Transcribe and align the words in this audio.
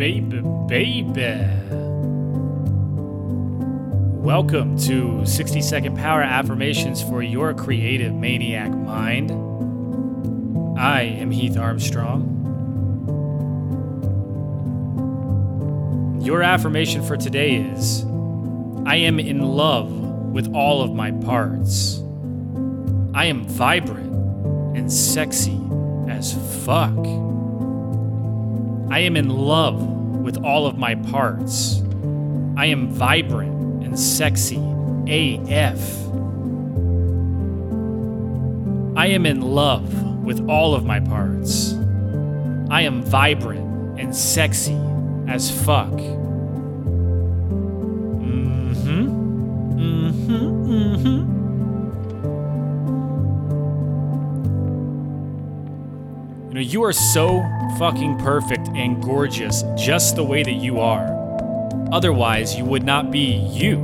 baby, 0.00 0.40
baby. 0.66 1.46
Welcome 4.16 4.78
to 4.78 5.26
60 5.26 5.60
Second 5.60 5.94
Power 5.94 6.22
Affirmations 6.22 7.02
for 7.02 7.22
Your 7.22 7.52
Creative 7.52 8.14
Maniac 8.14 8.70
Mind. 8.70 9.30
I 10.78 11.02
am 11.02 11.30
Heath 11.30 11.58
Armstrong. 11.58 12.38
Your 16.22 16.42
affirmation 16.42 17.02
for 17.02 17.18
today 17.18 17.56
is 17.56 18.02
I 18.86 18.96
am 18.96 19.20
in 19.20 19.42
love 19.42 19.92
with 19.92 20.50
all 20.54 20.80
of 20.80 20.94
my 20.94 21.10
parts. 21.10 21.98
I 23.12 23.26
am 23.26 23.44
vibrant 23.44 24.14
and 24.74 24.90
sexy 24.90 25.60
as 26.08 26.32
fuck. 26.64 26.96
I 28.90 28.98
am 29.00 29.16
in 29.16 29.28
love 29.28 29.80
with 29.80 30.36
all 30.38 30.66
of 30.66 30.76
my 30.76 30.96
parts. 30.96 31.80
I 32.56 32.66
am 32.66 32.88
vibrant 32.88 33.84
and 33.84 33.96
sexy 33.96 34.56
AF. 35.06 35.80
I 38.96 39.06
am 39.06 39.26
in 39.26 39.42
love 39.42 40.24
with 40.24 40.48
all 40.48 40.74
of 40.74 40.84
my 40.84 40.98
parts. 40.98 41.72
I 42.68 42.82
am 42.82 43.02
vibrant 43.02 44.00
and 44.00 44.14
sexy 44.14 44.78
as 45.28 45.50
fuck. 45.50 46.19
You 56.70 56.84
are 56.84 56.92
so 56.92 57.42
fucking 57.80 58.18
perfect 58.18 58.68
and 58.76 59.02
gorgeous 59.02 59.64
just 59.76 60.14
the 60.14 60.22
way 60.22 60.44
that 60.44 60.52
you 60.52 60.78
are. 60.78 61.04
Otherwise, 61.90 62.54
you 62.54 62.64
would 62.64 62.84
not 62.84 63.10
be 63.10 63.38
you. 63.50 63.78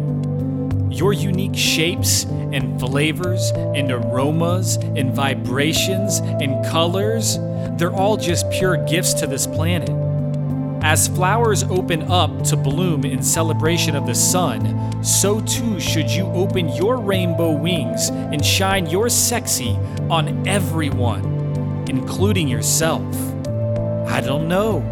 Your 0.88 1.12
unique 1.12 1.56
shapes 1.56 2.22
and 2.52 2.78
flavors 2.78 3.50
and 3.56 3.90
aromas 3.90 4.76
and 4.76 5.12
vibrations 5.12 6.18
and 6.20 6.64
colors, 6.66 7.38
they're 7.76 7.92
all 7.92 8.16
just 8.16 8.48
pure 8.52 8.76
gifts 8.86 9.14
to 9.14 9.26
this 9.26 9.48
planet. 9.48 9.90
As 10.84 11.08
flowers 11.08 11.64
open 11.64 12.02
up 12.02 12.44
to 12.44 12.56
bloom 12.56 13.04
in 13.04 13.20
celebration 13.20 13.96
of 13.96 14.06
the 14.06 14.14
sun, 14.14 15.02
so 15.02 15.40
too 15.40 15.80
should 15.80 16.08
you 16.08 16.26
open 16.26 16.68
your 16.68 16.98
rainbow 16.98 17.50
wings 17.50 18.10
and 18.10 18.46
shine 18.46 18.86
your 18.86 19.08
sexy 19.08 19.70
on 20.08 20.46
everyone 20.46 21.35
including 21.88 22.48
yourself. 22.48 23.02
I 24.08 24.20
don't 24.20 24.48
know. 24.48 24.84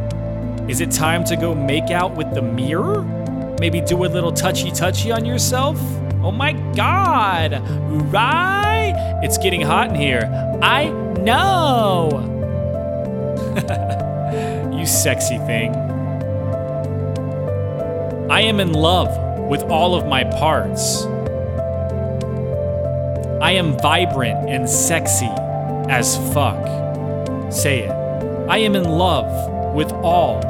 Is 0.69 0.81
it 0.81 0.91
time 0.91 1.25
to 1.25 1.37
go 1.37 1.55
make 1.55 1.91
out 1.91 2.15
with 2.15 2.33
the 2.35 2.43
mirror? 2.43 3.03
Maybe 3.61 3.81
do 3.81 4.05
a 4.05 4.07
little 4.07 4.33
touchy 4.33 4.71
touchy 4.71 5.13
on 5.13 5.25
yourself? 5.25 5.79
Oh 6.23 6.33
my 6.33 6.53
god! 6.75 7.63
Right? 8.13 9.21
It's 9.23 9.39
getting 9.39 9.61
hot 9.61 9.91
in 9.91 9.95
here. 9.95 10.29
I 10.63 10.89
know! 10.89 12.31
you 14.77 14.87
sexy 14.87 15.39
thing. 15.39 15.75
I 18.31 18.41
am 18.41 18.59
in 18.59 18.73
love 18.73 19.17
with 19.49 19.63
all 19.65 19.95
of 19.95 20.07
my 20.07 20.25
parts. 20.25 21.05
I 23.43 23.53
am 23.53 23.79
vibrant 23.79 24.49
and 24.49 24.69
sexy 24.69 25.29
as 25.91 26.17
fuck. 26.33 26.84
Say 27.55 27.85
it. 27.85 27.91
I 28.51 28.59
am 28.59 28.75
in 28.75 28.83
love 28.83 29.75
with 29.75 29.93
all 29.93 30.45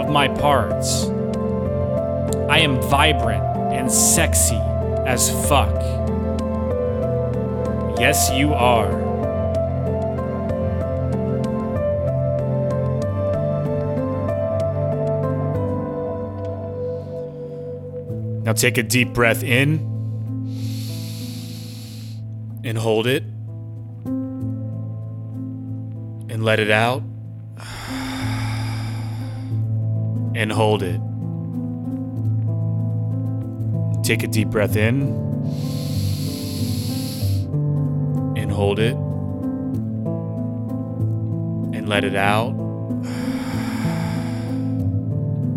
of 0.00 0.08
my 0.08 0.26
parts. 0.26 1.04
I 2.48 2.60
am 2.60 2.80
vibrant 2.80 3.44
and 3.74 3.92
sexy 3.92 4.56
as 5.06 5.30
fuck. 5.48 5.74
Yes, 8.00 8.30
you 8.32 8.54
are. 8.54 8.90
Now 18.44 18.54
take 18.54 18.78
a 18.78 18.82
deep 18.82 19.12
breath 19.12 19.42
in 19.42 19.74
and 22.64 22.78
hold 22.78 23.06
it 23.06 23.24
and 26.36 26.44
let 26.44 26.60
it 26.60 26.70
out 26.70 27.00
and 30.34 30.52
hold 30.52 30.82
it. 30.82 31.00
Take 34.04 34.22
a 34.22 34.26
deep 34.26 34.48
breath 34.48 34.76
in 34.76 35.00
and 38.36 38.52
hold 38.52 38.78
it 38.78 38.94
and 41.74 41.88
let 41.88 42.04
it 42.04 42.14
out 42.14 42.50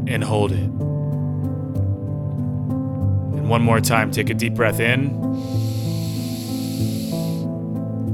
and 0.08 0.24
hold 0.24 0.54
it. 0.54 0.60
And 3.36 3.50
one 3.50 3.62
more 3.62 3.82
time, 3.82 4.12
take 4.12 4.30
a 4.30 4.34
deep 4.34 4.54
breath 4.54 4.80
in 4.80 5.10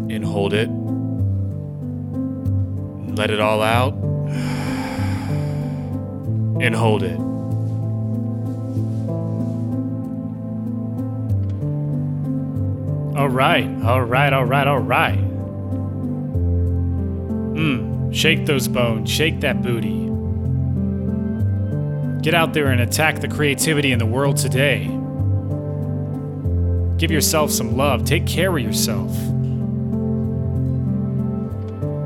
and 0.09 0.25
hold 0.25 0.55
it 0.55 0.67
let 3.15 3.31
it 3.31 3.39
all 3.39 3.61
out, 3.61 3.93
and 6.61 6.75
hold 6.75 7.03
it. 7.03 7.19
All 13.17 13.29
right, 13.29 13.65
all 13.83 14.01
right, 14.01 14.33
all 14.33 14.45
right, 14.45 14.67
all 14.67 14.79
right. 14.79 15.17
Mmm, 17.55 18.13
shake 18.13 18.45
those 18.45 18.67
bones, 18.67 19.09
shake 19.09 19.39
that 19.39 19.61
booty. 19.61 20.05
Get 22.21 22.33
out 22.33 22.53
there 22.53 22.71
and 22.71 22.81
attack 22.81 23.21
the 23.21 23.27
creativity 23.27 23.91
in 23.91 23.99
the 23.99 24.05
world 24.05 24.35
today. 24.35 24.85
Give 26.97 27.11
yourself 27.11 27.51
some 27.51 27.77
love, 27.77 28.03
take 28.03 28.25
care 28.25 28.57
of 28.57 28.63
yourself. 28.63 29.11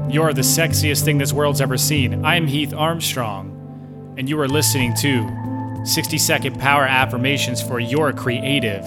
You're 0.10 0.34
the 0.34 0.42
sexiest 0.42 1.06
thing 1.06 1.20
this 1.20 1.32
world's 1.32 1.62
ever 1.62 1.78
seen. 1.78 2.26
I'm 2.26 2.48
Heath 2.48 2.74
Armstrong, 2.74 4.16
and 4.18 4.28
you 4.28 4.40
are 4.40 4.48
listening 4.48 4.96
to 5.02 5.86
60 5.86 6.18
second 6.18 6.60
power 6.60 6.84
affirmations 6.84 7.62
for 7.62 7.80
your 7.80 8.12
creative 8.12 8.84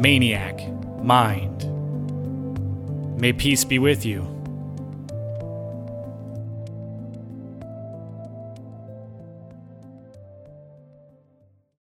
maniac 0.00 0.60
mind. 1.00 1.64
May 3.20 3.32
peace 3.32 3.64
be 3.64 3.78
with 3.78 4.04
you. 4.04 4.37